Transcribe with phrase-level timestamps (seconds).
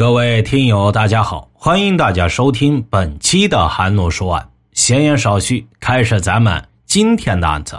[0.00, 4.48] 各位听友，大家好，欢迎大家收听本期的韩诺说案。
[4.72, 7.78] 闲言少叙，开始咱们今天的案子。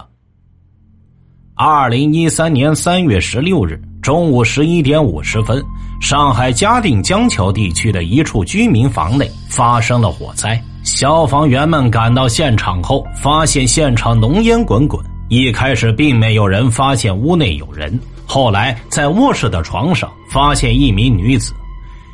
[1.56, 5.66] 二零一三年三月十六日中午十一点五十分，
[6.00, 10.64] 上海嘉定江桥地区的一处居民房内发生了火灾。
[10.84, 15.04] 消防员们赶到现场后，发现现场浓烟滚滚。
[15.28, 21.52] 一开始并没有人发现屋内有人，后来在卧室的床上发现一名女子。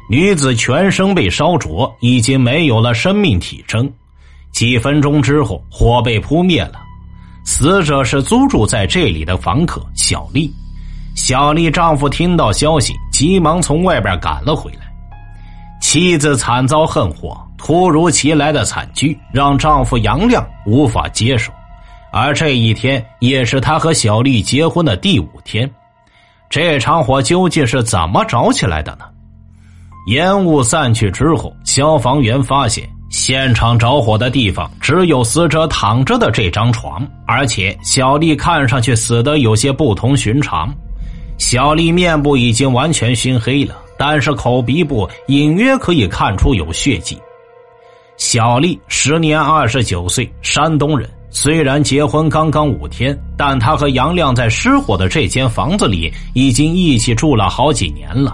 [0.10, 3.92] 女子全身被烧灼，已经没有了生命体征。
[4.52, 6.80] 几分钟之后，火被扑灭了。
[7.44, 10.54] 死者是租住在这里的房客小丽。
[11.16, 14.88] 小丽丈夫听到消息，急忙从外边赶了回来。
[15.82, 21.52] 妻子惨遭横祸，突如其来的惨剧让丈夫杨亮无法接受。
[22.12, 25.70] 而这一天也是他和小丽结婚的第五天。
[26.50, 29.06] 这场火究竟是怎么着起来的呢？
[30.08, 40.74] 烟雾散去之后，消防员发现现场着火的地方只有死者躺着的这张床，而且小丽看上去死的有些不同寻常。
[41.38, 47.18] 小丽面部已经完全熏黑了，但是口鼻部隐约可以看出有血迹。
[48.16, 51.10] 小丽时年二十九岁，山东人。
[51.30, 58.34] 虽然结婚刚刚五天，但她和杨亮在失火的这间房子里已经一起住了好几年了。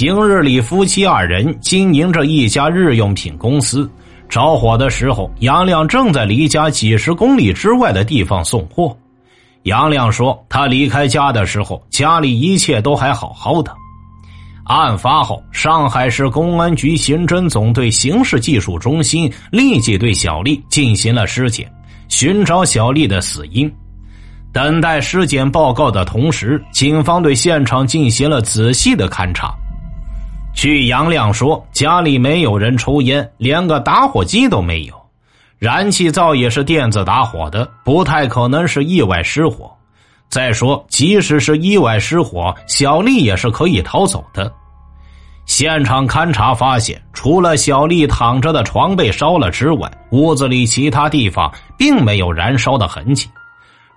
[0.00, 3.86] 平日里，夫妻二人经营着一家日用品公司。
[4.30, 8.96] 着火的时候，杨亮正在离家几十公里之外的地方送货。
[9.64, 13.70] 杨亮说，他离开家的时候，家里一切都还好好的。
[14.64, 21.70] 案发后，上海市公安局刑侦总队刑事技术中心立即对小丽进行了尸检，
[22.08, 23.70] 寻找小丽的死因。
[24.50, 29.54] 等待尸检报告的同时，警方对现场进行了仔细的勘查。
[30.52, 34.94] 据杨亮说，家里没有人抽烟，连个打火机都没有，
[35.58, 39.70] 燃气灶也是电子打火的，不太可能是意外失火。
[40.28, 44.52] 再说，即使是意外失火，小丽也是可以逃走的。
[45.46, 53.28] 现场勘查发现，除了小丽躺着的床被烧了之外，屋子里其他地方并没有燃烧的痕迹。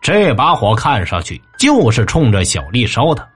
[0.01, 3.27] 这把火看上去就是冲着小丽烧的。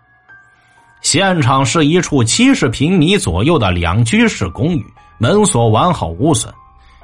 [1.01, 4.85] 现场是一处七十平米左右的两居室公寓，
[5.17, 6.53] 门锁完好无损。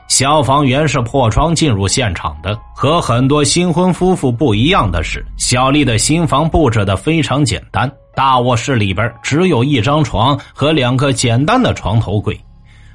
[0.10, 2.60] 消防员是破窗进入现场的。
[2.76, 7.90] 和很多新婚夫妇不一样的是，小丽的新房布置的非常简单。
[8.14, 12.40] 大卧室里边只有一张床和两个简单的床头柜。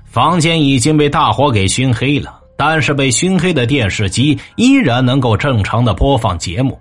[0.05, 6.79] 房间已经被大火给熏黑了，但是被熏黑的电视机依然能够正常的播放节目。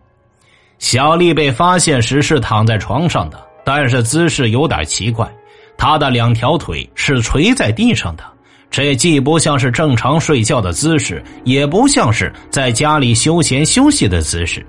[0.78, 3.47] 小丽被发现时是躺在床上的。
[3.68, 5.30] 但是姿势有点奇怪，
[5.78, 8.24] 他的两条腿是垂在地上的，
[8.72, 14.66] 这既不像是正常睡觉的姿势，也不像是在家里休闲休息的姿势。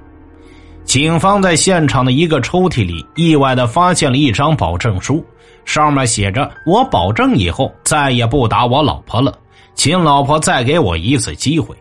[0.82, 5.24] 警方在现场的一个抽屉里意外的发现了一张保证书，
[5.64, 9.32] 上面写着：“我保证以后再也不打我老婆了，
[9.76, 11.72] 请老婆再给我一次机会。”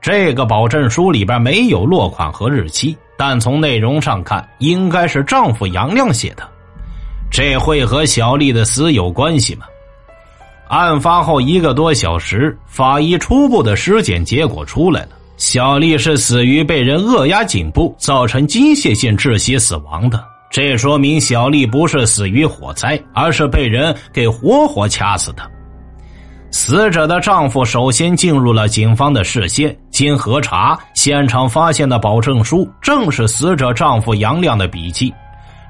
[0.00, 2.96] 这个保证书里边没有落款和日期。
[3.16, 6.42] 但从内容上看，应该是丈夫杨亮写的，
[7.30, 9.66] 这会和小丽的死有关系吗？
[10.68, 20.22] 案发后一个多小时，法医初步的尸检结果出来了，小丽是死于被人扼压颈部，造成机械性窒息死亡的。
[20.50, 25.42] 这说明小丽不是死于火灾，而是被人给活活掐死的。
[26.56, 29.76] 死者的丈夫首先进入了警方的视线。
[29.90, 35.12] 经核查，现场发现的保证书正是死者丈夫杨亮的笔迹。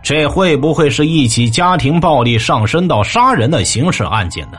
[0.00, 4.58] 这会不会是一起家庭暴力上升到杀人的刑事案件呢？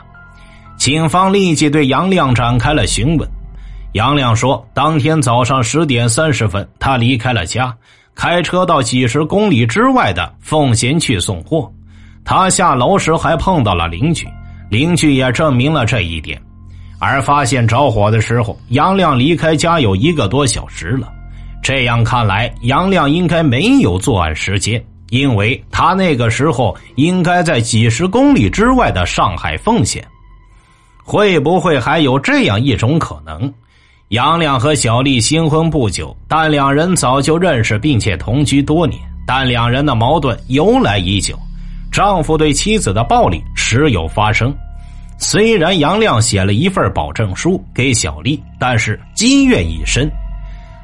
[0.76, 3.26] 警方立即对杨亮展开了询问。
[3.94, 7.74] 杨亮说，当天早上十点三十分，他离开了家，
[8.14, 11.72] 开车到几十公里之外的奉贤去送货。
[12.26, 14.28] 他下楼时还碰到了邻居。
[14.70, 16.42] 邻居也证明了这一点，
[17.00, 21.12] 而发现着火的时候，杨亮离开家有一个多小时了。
[21.64, 30.06] 这样看来，杨亮应该没有作案时间，因为他那个时候应该在几十公里之外的上海奉贤。
[31.04, 33.52] 会不会还有这样一种可能？
[34.10, 41.38] 杨亮和小丽新婚不久，但两人早就认识并且同居多年，但两人的矛盾由来已久。
[41.98, 44.56] 丈夫对妻子的暴力时有发生，
[45.18, 50.08] 虽然杨亮写了一份保证书给小丽，但是积怨已深。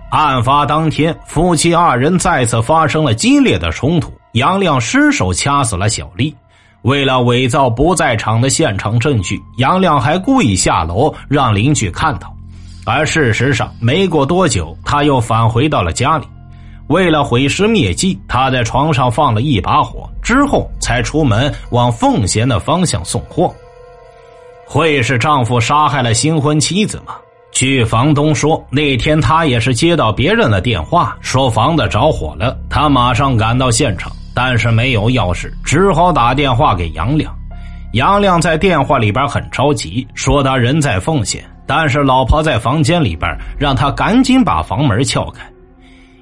[0.09, 6.35] 案发当天，夫妻二人再次发生了激烈的冲突，杨亮失手掐死了小丽。
[6.81, 12.35] 为了伪造不在场的现场证据，杨亮还故意下楼让邻居看到。
[12.87, 16.25] 而事实上，没过多久，他又返回到了家里。
[16.87, 23.53] 为了毁尸灭迹，他在床上放了一把火，之后才出门往奉贤的方向送货。
[24.65, 27.15] 会是丈夫杀害了新婚妻子吗？
[27.51, 37.31] 据房东说，那天他也是接到别人的电话，说房子着火了，他马上赶到现场，但是没有钥匙，只好打电话给杨亮。
[37.93, 45.43] 杨亮在电话里边很着急，说他人在奉贤，但是老婆在房间里边，让他赶紧把房门撬开。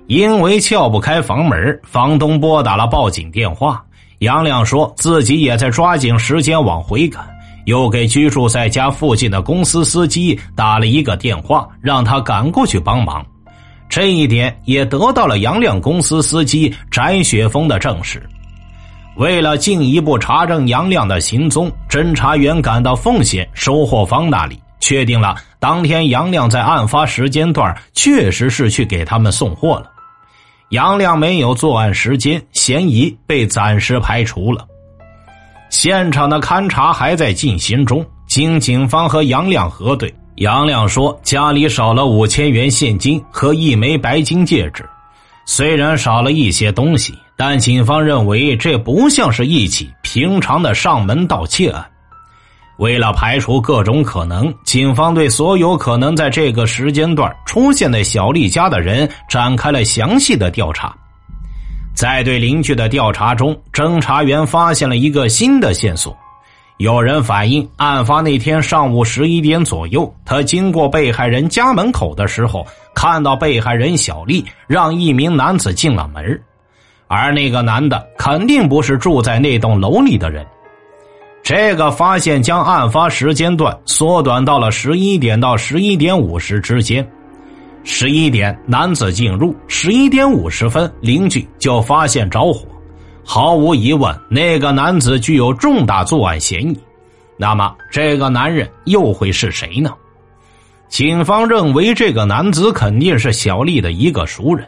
[0.08, 3.82] 因为撬不开房门，房东拨打了报警电话。
[4.20, 7.28] 杨亮说自己也在抓紧时间往回赶，
[7.66, 13.26] 又给居住在家附近的公司司机打了一个电话，让他赶过去帮忙。
[13.90, 18.22] 这一点也得到了杨亮公司司机翟雪峰的证实。
[19.18, 29.91] 为了进一步查证杨亮的行踪，侦查员赶到奉贤收货方那里，确定了当天杨亮在案发时间段确实是去给他们送货了。
[30.72, 34.66] 杨亮没有作案时间，嫌疑被暂时排除了。
[35.70, 38.06] 现场的勘查还在进行中。
[38.26, 44.88] 经警方和杨亮核对，杨亮说家里少了五千元现金和一枚白金戒指。
[45.46, 51.86] 虽然少了一些东西，但警方认为这不像是一起平常的上门盗窃案。
[52.78, 60.96] 为了排除各种可能，警方对所有可能在这个时间段出现在小丽家的人展开了详细的调查。
[61.94, 66.18] 在对邻居的调查中，侦查员发现了一个新的线索：
[66.78, 72.66] 有人反映，案发那天上午十一点左右，他经过被害人家门口的时候，
[72.96, 76.42] 看到被害人小丽让一名男子进了门，
[77.08, 80.44] 而那个男的肯定不是住在那栋楼里的人。
[81.54, 87.06] 这个发现将案发时间段缩短到了十一点到十一点五十之间。
[87.84, 92.66] 十一点，男子进入；十一点五十分，邻居就发现着火。
[93.26, 96.80] 毫无疑问，那个男子具有重大作案嫌疑。
[97.36, 99.92] 那么，这个男人又会是谁呢？
[100.88, 104.66] 警方认为，这个男子肯定是小丽的一个熟人。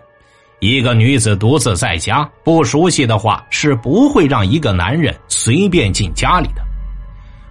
[0.59, 6.62] 一个女子独自在家，不熟悉的话是不会让一个男人随便进家里的。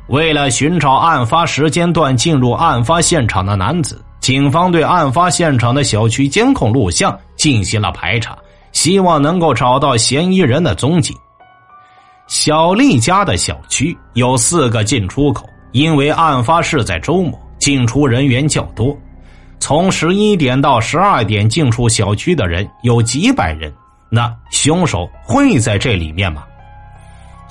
[0.09, 8.37] 为了寻找案发时间段进入案发现场的男子，警方对案发现场的小区监控录像进行了排查，
[8.73, 11.15] 希望能够找到嫌疑人的踪迹。
[12.27, 18.97] 小丽家的小区有四个进出口，因为案发是在周末，进出人员较多。
[19.59, 23.73] 从十一点到十二点进出小区的人有几百人，
[24.11, 26.45] 那凶手会在这里面吗？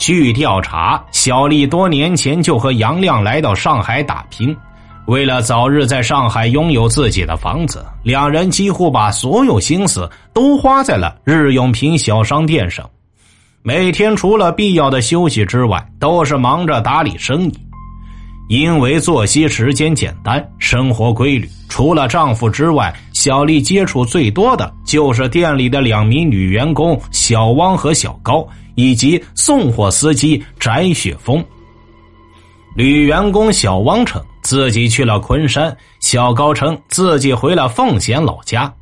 [0.01, 4.57] 据调查，小丽多年前就和杨亮来到上海打拼，
[5.06, 12.89] 为了早日在上海拥有自己的房子，两人几乎把所有心思都花在了日用品小商店上，
[13.62, 17.53] 每天除了必要的休息之外，都是忙着打理生意。
[18.50, 28.45] 因为作息时间简单，生活规律，除了丈夫之外，小丽接触最多的就是店里的两名女员工小汪和小高，
[28.75, 31.44] 以及送货司机翟雪峰。
[32.75, 38.74] 女员工小汪称自己去了昆山，小高称自己回了奉贤老家。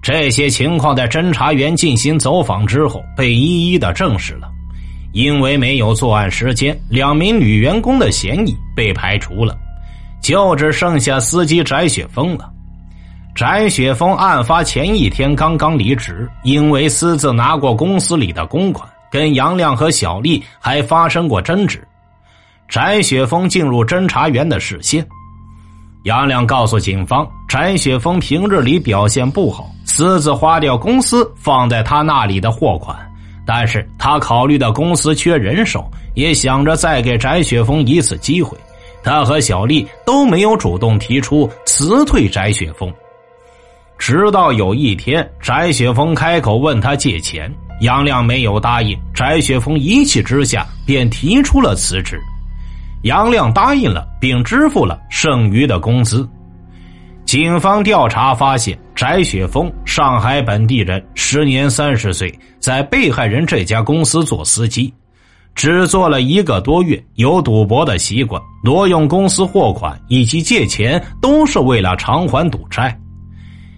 [0.00, 4.50] 这些情况在侦查员进行走访之后被一一的证实了。
[5.12, 9.58] 因为没有作案时间，两名女员工的嫌疑被排除了，
[10.20, 12.50] 就只剩下司机翟雪峰了。
[13.34, 21.82] 翟雪峰案发前一天刚刚离职，因为私自拿过公司里的公款，跟杨亮和小丽还发生过争执。
[22.68, 25.02] 翟雪峰进入侦查员的视线，
[26.02, 32.94] 杨亮告诉警方，翟雪峰平日里表现不好，私自花掉公司放在他那里的货款。
[33.46, 38.54] 但是他考虑到公司缺人手，也想着再给翟雪峰一次机会。
[39.02, 42.92] 他和小丽都没有主动提出辞退翟雪峰。
[43.96, 48.98] 直到有一天，翟雪峰开口问他借钱，杨亮没有答应。
[49.14, 52.20] 翟雪峰一气之下便提出了辞职，
[53.02, 56.28] 杨亮答应了，并支付了剩余的工资。
[57.24, 64.94] 警方调查发现，翟雪峰，上海本地人，时年三十岁，在被害人这家公司做司机，
[65.54, 72.96] 只做了一个多月，有赌博的习惯，挪用公司货款以及借钱，都是为了偿还赌债。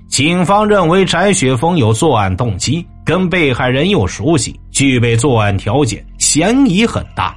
[0.09, 7.35] 警方认为翟雪峰有作案动机，跟被害人又熟悉，具备作案条件，嫌疑很大。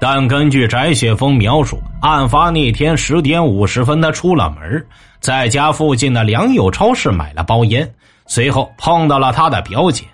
[0.00, 4.84] 但根据翟雪峰描述，案发那天十点五十分，他出了门，
[5.20, 7.88] 在家附近的良友超市买了包烟，
[8.26, 10.04] 随后碰到了他的表姐，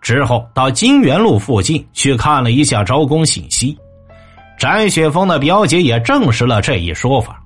[0.00, 3.76] 之后到金源路附近去看了一下招工信息。
[4.58, 7.42] 翟雪峰的表姐也证实了这一说法。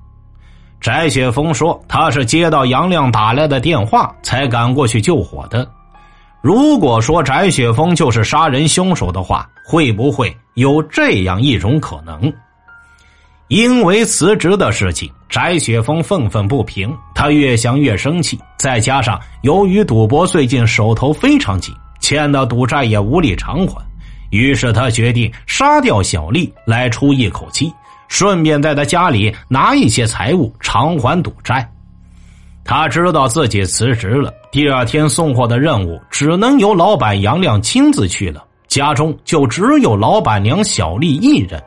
[0.82, 5.66] 翟雪峰说，他是接到杨亮打来的电话才赶过去救火的。
[6.46, 12.32] 如果说翟雪峰就是杀人凶手的话，会不会有这样一种可能？
[13.48, 18.38] 因为辞职的事情，翟雪峰愤愤不平，他越想越生气。
[18.56, 23.84] 再加上由于赌博，最近手头非常紧，欠的赌债也无力偿还，
[24.30, 27.72] 于是他决定杀掉小丽来出一口气，
[28.06, 31.68] 顺便在他家里拿一些财物偿还赌债。
[32.64, 41.62] 他知道自己辞职了，第二天送货的任务只能由老板杨亮亲自去了，家中就只有老板娘小丽一人。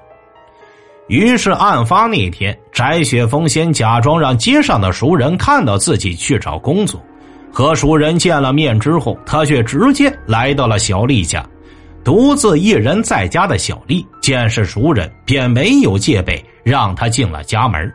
[1.08, 7.00] 于是，案发那天，翟雪峰先假装让街上的熟人看到自己去找工作，
[7.54, 11.48] 和熟人见了面之后，他却直接来到了小丽家，
[12.04, 17.94] 独自一人在家的小丽见是熟人，便没有戒备，让他进了家门。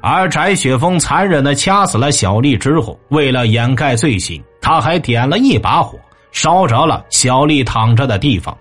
[0.00, 5.98] 而翟雪峰残忍的掐死了小丽之后，为了掩盖罪行，他还点了一把火，
[6.30, 8.56] 烧着了小丽躺着的地方。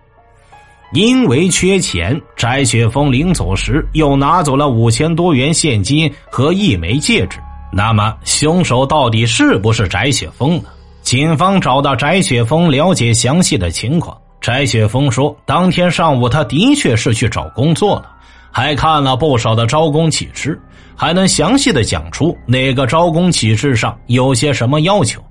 [0.93, 7.37] 因为缺钱，翟雪峰临走时又拿走了五千多元现金和一枚戒指。
[7.71, 10.69] 那么，凶手到底是不是翟雪峰呢？
[11.01, 14.17] 警方找到翟雪峰了解详细的情况。
[14.39, 18.09] 翟雪峰说，当天上午他的确是去找工作了，
[18.51, 20.57] 还看了不少的招工启事。
[20.95, 25.21] 还能详细的讲出哪个招工启事上有些什么要求。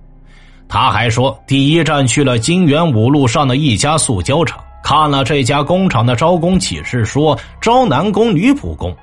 [0.69, 8.95] 他还说，第一站去了金源五路上的一家塑胶厂，看了这家工厂的招工启事，说招男工、女普工，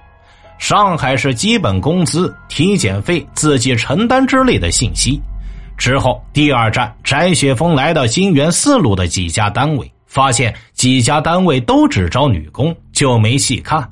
[0.57, 5.21] 上海市基本工资、体检费自己承担之类的信息。
[5.77, 13.87] 之后，第二站，翟雪峰来到金源四路的几家单位，发现几家单位都只招女工，就没细看。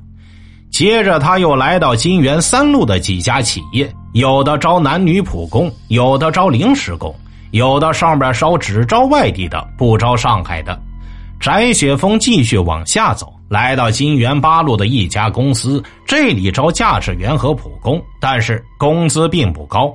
[0.70, 7.14] 接着，他又来到金源三路的几家企业，有的招男女普工，有的招临时工，
[7.50, 10.80] 有的上边烧只招外地的，不招上海的。
[11.40, 19.92] 翟雪峰继续往下走，来到金源八路的一家公司，这里招驾驶员和普工，但是工资并不高。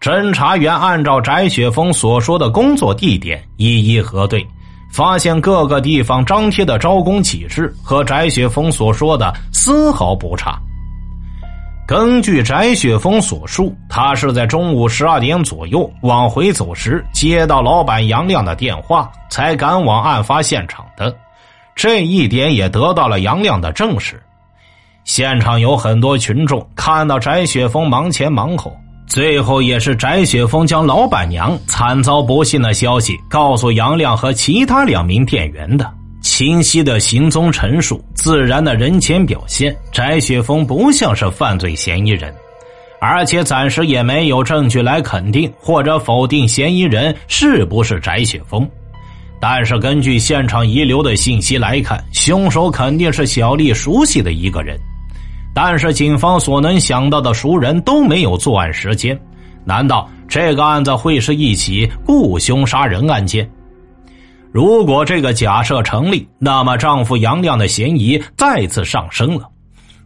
[0.00, 4.46] 侦查员按照翟雪峰所说的工作地点一一核对。
[4.96, 10.58] 发现各个地方张贴的招工启事和翟雪峰所说的丝毫不差。
[11.86, 21.14] 根据翟雪峰所述，他是在中午十二点左右往回走时接到老板杨亮的电话，才赶往案发现场的。
[21.74, 24.18] 这一点也得到了杨亮的证实。
[25.04, 28.74] 现场有很多群众看到翟雪峰忙前忙后。
[29.06, 35.90] 最后，也是翟雪峰将老板娘惨遭不幸的消息告诉杨亮和其他两名店员的。
[36.20, 42.34] 清晰的行踪陈述，自然的人前表现，翟雪峰不像是犯罪嫌疑人，
[43.00, 48.68] 而且暂时也没有证据来肯定或者否定嫌疑人是不是翟雪峰。
[49.40, 54.76] 但是，根据现场遗留的信息来看，凶手肯定是小丽熟悉的一个人。
[55.56, 59.18] 但是警方所能想到的熟人都没有作案时间，
[59.64, 63.50] 难道这个案子会是一起雇凶杀人案件？
[64.52, 69.48] 如果这个假设成立，那么丈夫杨亮的嫌疑再次上升了。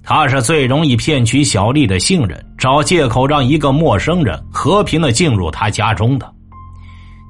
[0.05, 6.33] 他是最容易骗取小丽的信任，找借口让一个陌生人和平的进入他家中的。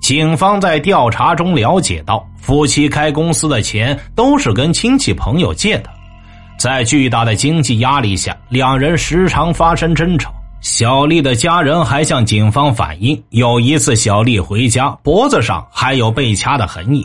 [0.03, 5.89] 警方在调查中了解到，夫妻开公司的钱都是跟亲戚朋友借的。
[6.61, 10.31] 在巨大的经济压力下，两人时常发生争吵。
[10.61, 17.03] 小丽的家人还向警方反映，有一次小丽回家，脖子上还有被掐的痕迹。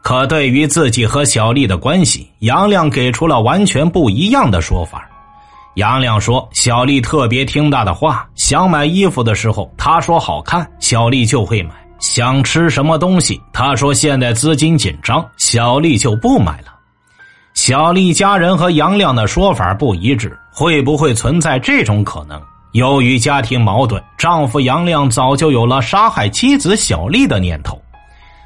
[0.00, 5.06] 可对于自己和小丽的关系，杨亮给出了完全不一样的说法。
[5.74, 16.79] 杨亮说，小丽特别听他的话，想买衣服的时候，他说好看，小丽就会买；想吃什么东西，他说现在资金紧张，小丽就不买了。
[17.62, 22.40] 小丽家人和杨亮的说法不一致，会不会存在这种可能？
[22.72, 27.78] 由于家庭矛盾，丈夫杨亮早就有了杀害妻子小丽的念头。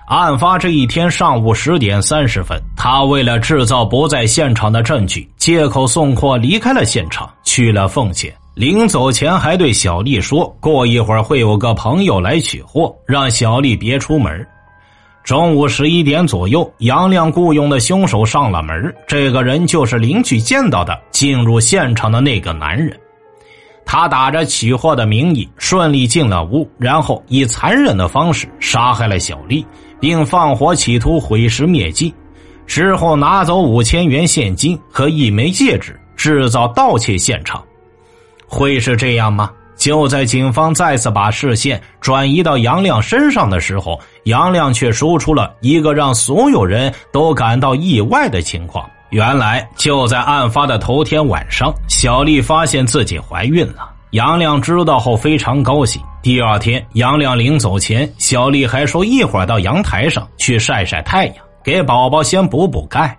[0.09, 8.35] 案发这一天上午十点三十分，他为了制造不在现场的证据，借口送货离开了现场，去了奉贤。
[8.57, 14.45] 临走前还对小丽说过一会儿会有个朋友来取货，让小丽别出门。
[15.25, 18.95] 中午十一点左右，杨亮雇佣的凶手上了门。
[19.09, 22.95] 这个人就是邻居见到的进入现场的那个男人。
[23.87, 29.67] 他打着取货的名义顺利进了屋，然后以残忍的方式杀害了小丽，
[29.99, 32.13] 并放火企图毁尸灭迹。
[32.67, 37.65] 之后拿走五千元现金和一枚戒指，制造盗窃现场。
[38.47, 39.51] 会是这样吗？
[39.85, 48.89] 就在警方再次把视线转移到杨亮身上的时候，杨亮却说出了一个让所有人都感到意外的情况。
[49.11, 53.91] 原来就在案发的头天晚上，小丽发现自己怀孕了。
[54.13, 56.01] 杨亮知道后非常高兴。
[56.23, 63.15] 第二天，杨亮临走前，小丽还说一会儿到阳台上去晒晒太阳，给宝宝先补补钙。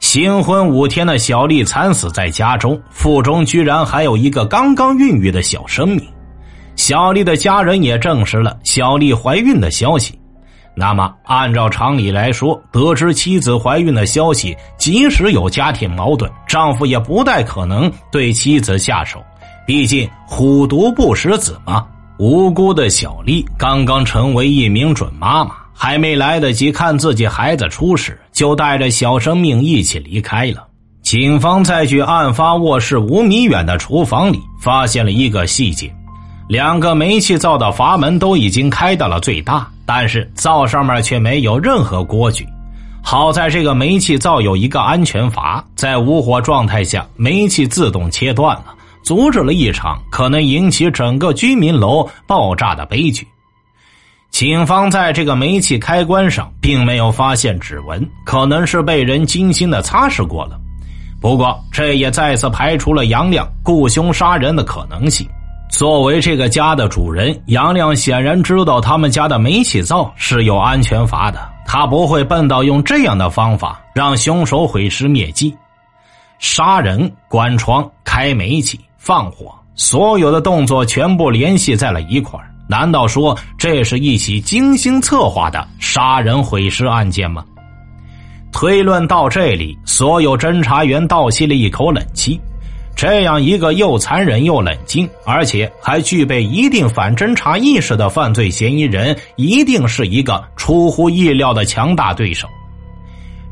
[0.00, 6.02] 新婚五天的小丽惨死在家中，腹中居然还有一个刚刚孕育的小生命。
[6.74, 10.18] 小丽的家人也证实了小丽怀孕的消息。
[10.74, 19.22] 那么，按照常理来说，得知妻子怀孕的消息，即使有家庭矛盾，丈夫也不太可能对妻子下手。
[19.66, 21.86] 毕竟虎毒不食子嘛。
[22.18, 25.54] 无辜的小丽刚刚成为一名准妈妈。
[25.72, 30.66] 还没来得及看自己孩子出世，就带着小生命一起离开了。
[31.02, 35.94] 警方在距案发卧室五米远的厨房里发现了一个细节：
[36.48, 42.46] 两个煤气灶的阀门都已经开到了最大，但是灶上面却没有任何锅具。
[43.02, 53.28] 好在这个煤气灶有一个安全阀，在无火状态下，煤气自动切断了，阻止了一场可能引起整个居民楼爆炸的悲剧。
[54.40, 60.58] 警方在这个煤气开关上并没有发现指纹，可能是被人精心的擦拭过了。
[61.20, 65.28] 不过，这也再次排除了杨亮雇凶杀人的可能性。
[65.68, 75.54] 作为这个家的主人，杨亮显然知道他们家的煤气灶是有安全阀的，他不会笨到用这样的方法让凶手毁尸灭迹。
[76.38, 82.40] 杀人、关窗、开煤气、放火，所有的动作全部联系在了一块。
[82.70, 87.44] 难道说这是一起精心策划的杀人毁尸案件吗？
[88.52, 92.40] 推论到这里，所有侦查员倒吸了一口冷气。
[92.94, 102.46] 这样一个又残忍又冷静，而且还具备一定反侦查意识的犯罪嫌疑人，一定是一个出乎意料的强大对手。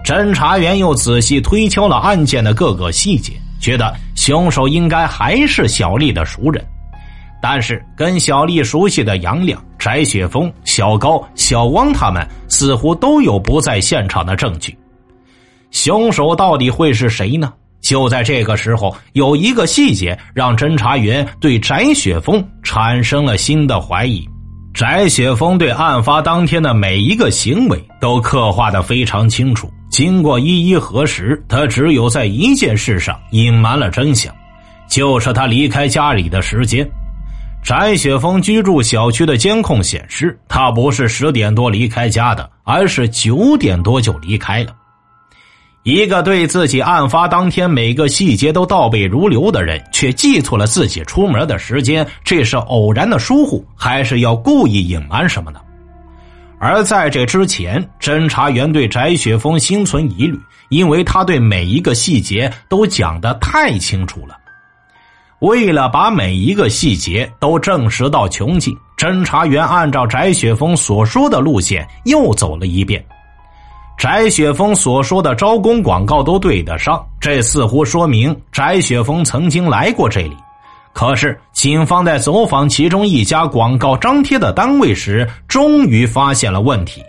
[0.05, 6.65] 侦查员又仔细推敲了案件的各个细节，觉得凶手应该还是小丽的熟人。
[7.41, 14.77] 但是，跟小丽熟悉的杨亮、翟雪峰、小高、小汪他们似乎都有不在现场的证据。
[15.71, 17.53] 凶手到底会是谁呢？
[17.81, 24.29] 就在这个时候，有一个细节让侦查员对翟雪峰产生了新的怀疑。
[24.75, 29.71] 翟雪峰对案发当天的每一个行为都刻画的非常清楚。
[29.91, 34.35] 经过一一核实，他只有在一件事上隐瞒了真相，
[34.89, 36.89] 就是他离开家里的时间。
[37.63, 44.75] 翟雪峰居住小区的监控显示，他不是十点多离开家的，而是九点多就离开了。
[45.83, 55.61] 一个对自己案发当天每个细节都倒背如流的人，却记错了自己出门的时间，这是偶然的疏忽，还是要故意隐瞒什么呢？
[56.59, 60.39] 而在这之前，侦查员对翟雪峰心存疑虑，
[60.71, 64.38] 因为他对每一个细节都讲得太清楚了。
[65.41, 73.05] 为了把每一个细节都证实到穷尽，侦查员按照翟雪峰所说的路线又走了一遍。
[73.97, 80.37] 翟雪峰所说的招工广告都对得上，这似乎说明翟雪峰曾经来过这里。
[80.93, 87.01] 可是，警方在走访其中一家广告张贴的单位时，终于发现了问题。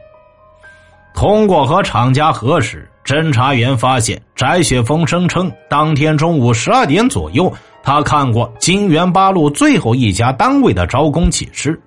[1.16, 7.52] 通过和厂家核实，侦查员发现翟雪峰声称当天中午十二点左右。
[7.82, 11.80] 他看过金源八路最后一家单位的招工启事，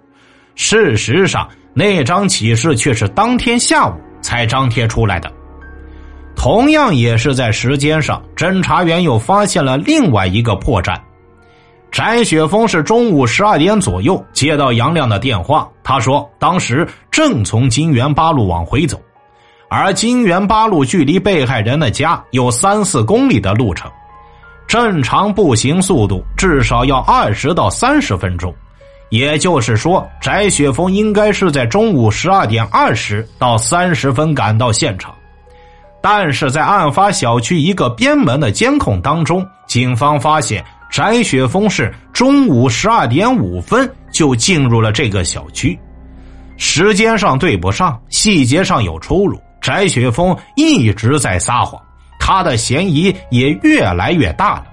[0.55, 5.31] 事实上那张启事却是当天下午才张贴出来的。
[6.35, 10.99] 同样也是在时间上，侦查员又发现了另外一个破绽：
[11.91, 18.99] 翟雪峰是中午十二点左右接到杨亮的电话，他说当时正从金源八路往回走，
[19.69, 23.91] 而金源八路距离被害人的家有三四公里的路程。
[24.73, 28.55] 正常步行速度至少要二十到三十分钟，
[29.11, 35.15] 也就是说，翟雪峰应该是在中午十二点二十到三十分赶到现场。
[36.01, 45.79] 但是在案发小区一个边门的监控当中，警方发现翟雪峰是中午十二点五分就进入了这个小区。
[46.57, 49.39] 时间上对不上，细节上有出入。
[49.61, 51.79] 翟雪峰一直在撒谎，
[52.25, 54.67] 他的嫌疑也越来越大了。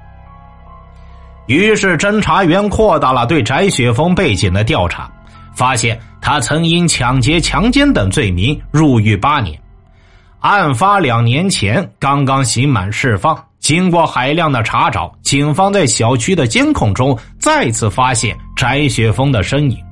[1.47, 5.09] 于是，侦查员扩大了对翟雪峰背景的调查，
[5.55, 9.59] 发现他曾因抢劫、强奸等罪名入狱八年。
[10.41, 13.35] 案发两年前，刚刚刑满释放。
[13.57, 19.88] 经过海量的查找，警方在小区的监控中再次发现翟雪峰的身影。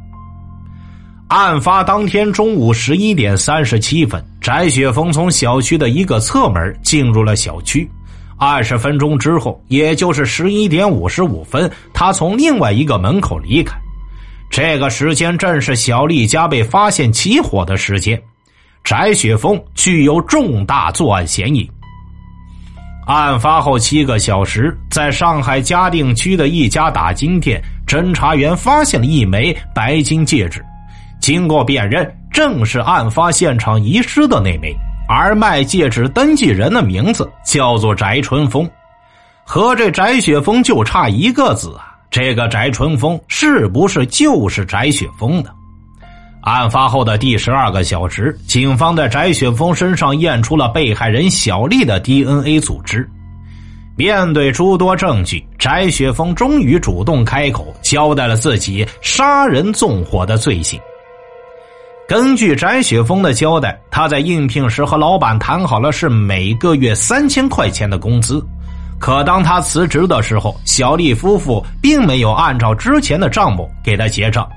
[1.28, 7.90] 案发当天中午十一点三十七分，翟雪峰从小区的一个侧门进入了小区。
[8.38, 13.76] 二十分钟之后，也就是十一点五十五分，他从另外一个门口离开。
[14.50, 18.22] 这个时间正是小丽家被发现起火的时间。
[18.86, 21.70] 翟雪峰具有重大作案嫌疑。
[23.06, 30.64] 案发后七个小时，在上海嘉定区的一家打金店，侦查员发现了一枚白金戒指。
[31.28, 34.74] 经过辨认，正是案发现场遗失的那枚。
[35.10, 38.66] 而卖戒指登记人的名字叫做翟春风，
[39.44, 41.98] 和这翟雪峰就差一个字啊！
[42.10, 45.54] 这个翟春风是不是就是翟雪峰的？
[46.44, 53.06] 案发后的第十二个小时，警方在翟雪峰身上验出了被害人小丽的 DNA 组织。
[53.98, 60.80] 面对诸多证据，翟雪峰终于主动开口，交代了自己杀人纵火的罪行。
[62.08, 68.42] 根据翟雪峰的交代，他在应聘时和老板谈好了是每个月三千块钱的工资，
[68.98, 74.48] 可当他辞职的时候，小丽夫妇并没有按照之前的账目给他结账。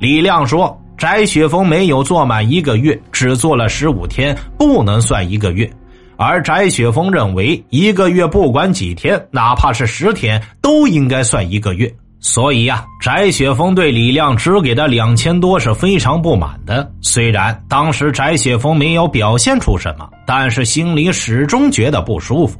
[0.00, 0.76] 李亮说。
[0.98, 5.68] 翟雪峰没有做满一个月，只做了十五天，不能算一个月。
[6.16, 11.92] 而翟雪峰认为，一个月不管几天，哪怕是十天，都应该算一个月。
[12.24, 16.88] 所以呀，翟雪峰对李亮只给的两千多是非常不满的。
[17.02, 22.58] 虽然当时翟雪峰没有表现出什么，但是心里始终觉得不舒服。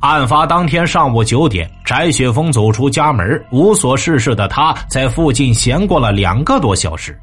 [0.00, 7.18] 案发当天上午九点，翟雪峰走出家门，无所事事的他在附近闲逛了两个多小时。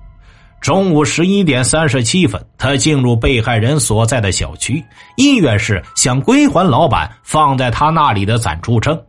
[0.60, 4.84] 中午十一点三十七分，他进入被害人所在的小区，
[5.16, 9.00] 意愿是想归还老板放在他那里的暂住证。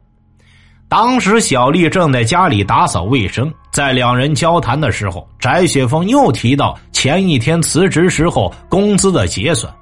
[0.88, 9.72] 当时小丽正在家里打扫卫生，在两人交谈的时候，翟雪峰又提到前一天辞职时候工资的结算，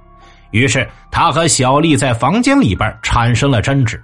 [0.51, 4.03] 于是他和小丽在房间里边产生了争执。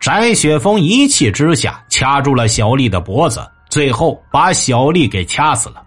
[0.00, 5.82] 翟雪峰一气之下掐住了小丽的脖子，最后把小丽给掐死了。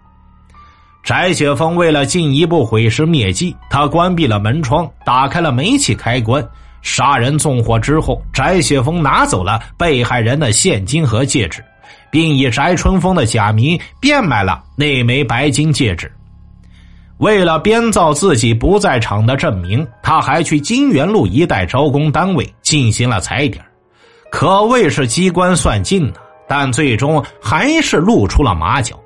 [1.02, 6.42] 翟雪峰为了进一步毁尸灭迹，他关闭了门窗，打开了煤气开关。
[6.82, 11.64] 杀人纵火之后，翟雪峰拿走了被害人的现金和戒指，
[12.10, 16.10] 并以翟春风的假名变卖了那枚白金戒指。
[17.18, 23.62] 为了编造自己不在场的证明，他还去金源路一带招工单位进行了踩点，
[24.30, 26.14] 可谓是机关算尽呢。
[26.48, 28.98] 但最终还是露出了马脚。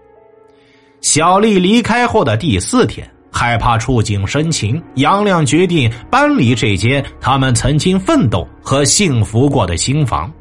[1.03, 10.33] 小丽离开后的第四天，害怕触景生情，杨亮决定搬离这间他们曾经奋斗和幸福过的新房，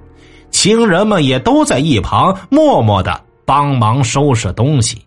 [0.51, 5.01] 亲人们也都在一旁默默的帮忙收拾东西。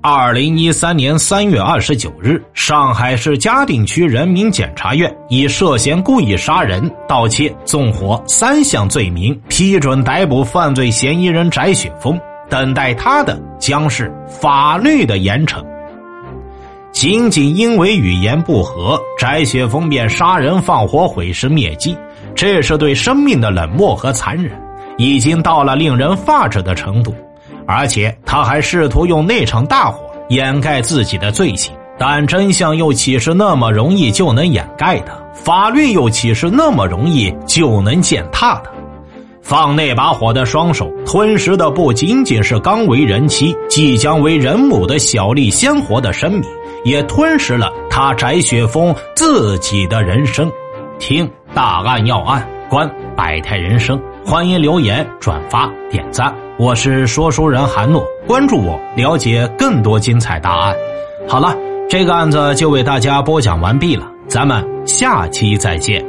[0.00, 12.18] 二零一三年三月二十九日，上海市嘉定区人民检察院以涉嫌故意杀人、盗窃、纵火三项罪名，批准逮捕犯罪嫌疑人翟雪峰。
[12.48, 15.62] 等待他的将是法律的严惩。
[16.92, 21.96] 仅仅因为语言不合，翟雪峰便杀人放火、毁尸灭迹，
[22.34, 24.52] 这是对生命的冷漠和残忍，
[24.98, 27.14] 已经到了令人发指的程度。
[27.66, 30.00] 而且他还试图用那场大火
[30.30, 35.16] 掩盖自己的罪行，但真相又岂是那么容易就能掩盖的？
[35.32, 38.70] 法律又岂是那么容易就能践踏的？
[39.40, 46.42] 放那把火的双手，吞噬的不仅仅是刚为人妻、即将为人母的小丽鲜活的生命，
[46.84, 50.50] 也吞噬了他翟雪峰自己的人生。
[50.98, 56.34] 听大案要案，观百态人生，欢迎留言、转发、点赞。
[56.58, 60.76] 我是说书人韩诺，关注我，了解更多精彩大案。
[61.26, 61.56] 好了，
[61.88, 66.04] 这个案子就为大家播讲完毕了，咱们下期再见。